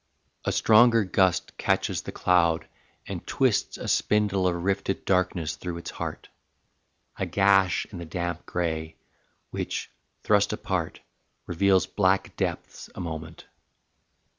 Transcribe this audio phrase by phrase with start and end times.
[0.45, 2.65] A stronger gust catches the cloud
[3.05, 6.27] and twists A spindle of rifted darkness through its heart,
[7.19, 8.95] A gash in the damp grey,
[9.51, 9.91] which,
[10.23, 11.01] thrust apart,
[11.45, 13.45] Reveals black depths a moment.